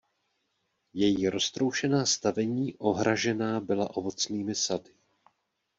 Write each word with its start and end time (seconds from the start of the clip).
Její 0.93 1.29
roztroušená 1.29 2.05
stavení 2.05 2.75
ohražená 2.77 3.59
byla 3.59 3.97
ovocnými 3.97 4.55
sady. 4.55 4.93